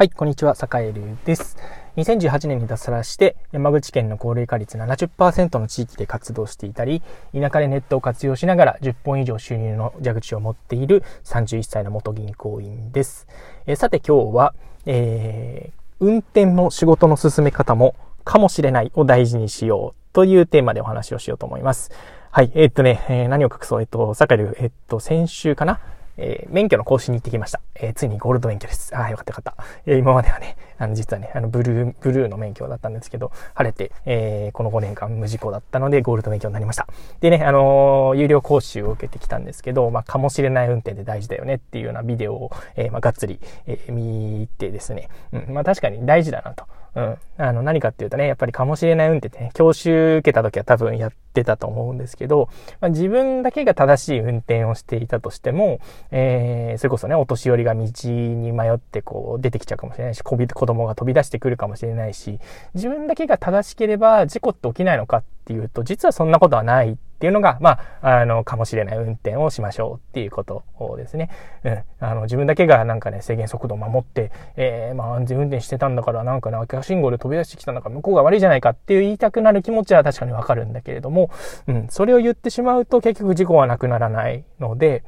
[0.00, 1.58] はい、こんにちは、坂井流です。
[1.98, 7.02] 2018年に脱サラして、山口県の高齢化率70%の地域で活動していたり、
[7.38, 13.28] 田舎でネットを活用しながら10本以上収入の蛇口を持っている31歳の元銀行員です。
[13.66, 14.54] えさて今日は、
[14.86, 17.94] えー、運転の仕事の進め方も
[18.24, 21.90] かもしれないを大事にしようというテーマでお話をしようと思います。
[22.30, 25.78] はい、えー、っとね、えー、何を隠そう、えっと、坂井流、えっと、先週かな？
[26.20, 27.60] えー、免許の更新に行ってきました。
[27.74, 28.94] えー、ついにゴールド免許です。
[28.94, 29.64] ああ、よかったよかった。
[29.86, 36.86] えー、今まではね、あの、実はね、あの、ブルー、ブルーの免許だったんですけど、晴れて、え、この5年間無事故だったので、ゴールド免許になりました。
[37.20, 46.64] でね、あの有料講習を受けてきたんですけど、まあ、かもしれない運転で大事だよねっていうようなビデオを、え、まあ、がっつり、え、見てですね、うん、まあ、確かに大事だなと。
[46.94, 47.18] うん。
[47.38, 52.48] あの、何かっていうとね、やっぱりかもしれない運転ってね、教習受けた時は多分やってたと思うんですけど、
[52.80, 62.40] まあ、自分だけが正しい運転をしていたとしても、えー、それこそね、お年寄りが道に迷ってこう出てきちゃうかもしれないし、子供が飛び出してくるかもしれないし、
[62.74, 71.28] 自分だけが正しければ事故って起きないのかっていうと、実はそんなことはないっっていうのが、まあ、あの、かもしれない運転をしましょうっていうことをですね。
[71.64, 71.82] うん。
[72.00, 81.30] あの、自分だけがなんかね、制限速度を守って、えー、まあ、安全運転してたんだから、なんかね、赤信号で飛び出してきたんだから、向こうが悪いじゃないかっていう言いたくなる気持ちは確かにわかるんだけれども、
[81.66, 85.04] うん、それを言ってしまうと結局事故はなくならないので、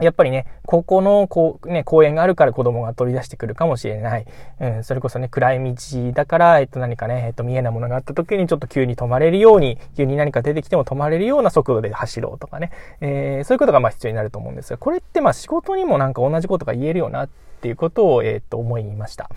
[0.00, 4.26] やっぱりね、ここの、こう、ね、公園があるから子供が飛び出してくるかもしれない。
[4.60, 12.72] うん、それこそね、暗い道だから、えっと何かね、えっと見えないものがあった時にちょっと急に止まれるように、急に何か出てきても止まれるような速度で走ろうとかね。
[13.00, 17.28] えー、そういうことがまあ必要になると思うんですが、これってまあ仕事にもなんか同じことが言えるよなっ
[17.60, 19.30] ていうことを、えっと思いました。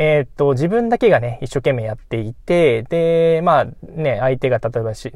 [0.00, 5.12] えー、っと、自分だけがね、一生懸命やっていて、で、まあね、相手が例えばし、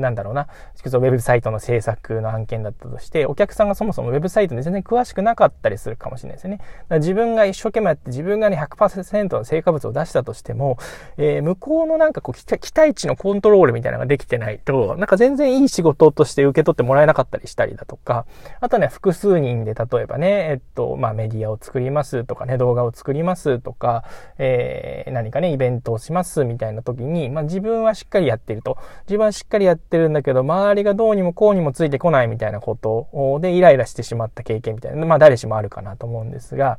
[0.00, 0.48] なんだろうな、
[0.84, 6.60] ウェブサイトの制作の案件だったとして、お客さんがそもそもウェブサイトに全然詳しくなかったりするかもしれないですよね。
[6.98, 10.78] 自分が一生懸命やって、自分がね、100%の成果物を出したとしても、
[11.16, 18.26] えー、向こうのなんかこう、期待値のコントロールみたいなのができてないと、なんか全然いい仕事として受け取ってもらえなかったりしたりだとか、
[18.60, 24.04] あとね、複数人で例えばね、えっと、まあメディアを作りますとかね、動画を作りますとか、
[24.38, 28.78] えー、何かね、イベントをしますみたいな時に、まあ自分はしっかりやってると。
[29.06, 36.78] 自分はしっかりやってるんだけど、周りがどうにもこうにもついてこないみたいなことでイライラしてしまった経験みたいな、まあ誰しもあるかなと思うんですが、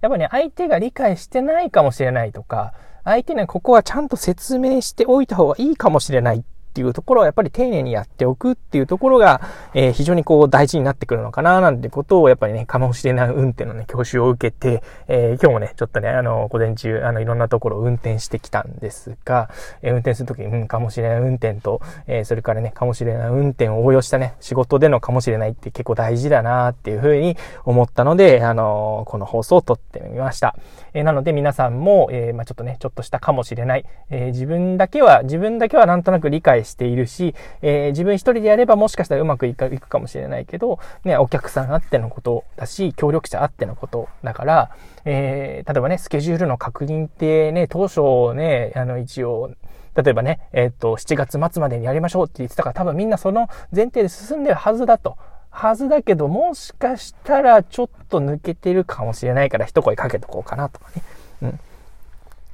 [0.00, 2.72] やっぱね、相手が理解してないかもしれないとか、
[3.04, 6.42] 相手にはここはちゃんと説明しておいた方がいいかもしれないっ
[6.76, 9.40] っていうところはやっぱり丁寧にやっておくっていうところが、
[9.72, 19.48] えー、非常にこう大事になってくるのかななんてことをやっぱりね、かもしれない運転のね、教習を受けて、えー、今日もね、ちょっとね、あの、午前中、あの、いろんなところを運転してきたんですが、
[19.80, 30.54] えー、運転するときに、うん、かもしれない運転と、えそれからね、かもしれない運転を応用したね、仕事でのかもしれないって結構大事だなっていうふうに思ったので、あのこの放送を撮ってみました。
[30.92, 44.70] えなので皆さんも、えまあ、ちょっとね、ちょっとしたかもしれない、え自分だけは、自分だけはなんとなく理解しているし、えー、自分一人でやればもしかしたらうまくいくかもしれないけど、ね、お客さんあってのことだし、協力者あってのことだから、
[45.04, 49.50] えー、例えばね、スケジュールの確認ってね、当初ね、あの、一応、
[49.94, 55.16] 例えばね、えっ、ー、と、7月末までにやりましょうって言ってたから、多分みんなその前提で進んでるはずだと。
[55.50, 61.02] はずだけど、もしかしたらちょっと抜けてるかもしれないから一声かけとこうかなとかね。
[61.42, 61.60] うん。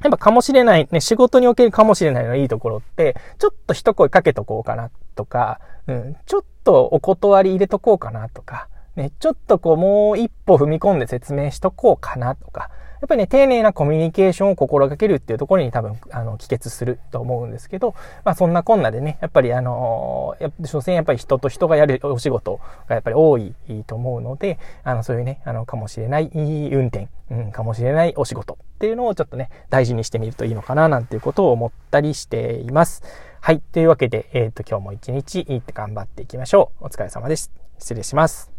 [0.02, 12.70] やっぱかもしれない、ね、仕事におけるかもしれないのいいところって、ちょっと一声かけとこうかなとか、うん、ちょっとお断り入れとこうかなとか、ね、ちょっとこうもう一歩踏み込んで説明しとこうかなとか、
[13.06, 23.54] っぱりね、丁寧なコミュニケーションを心がけるっていうところに多分、あの、帰結すると思うんですけど、まあそんなこんなでね、やっぱりあの、や所詮やっぱり人と人がやるお仕事がやっぱり多い
[23.86, 33.02] と思うので、あの、そういうね、あの、かもしれない運転、うん、かもしれないお仕事っていうのをちょっとね、大事にしてみるといいのかななんていうことを思ったりしています。
[33.40, 33.60] はい。
[33.72, 36.84] というわけで、えっ、ー、と、今日も一日頑張っていきましょう。
[36.84, 37.50] お疲れ様です。
[37.78, 38.51] 失礼します。